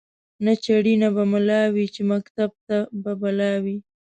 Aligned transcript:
نه 0.45 0.53
چړي 0.65 0.93
نه 1.03 1.09
به 1.15 1.23
مُلا 1.31 1.61
وی 1.73 1.85
چي 1.95 2.01
مکتب 2.13 2.51
ته 2.67 2.77
به 3.01 3.11
بلا 3.21 3.51
وي 3.63 3.77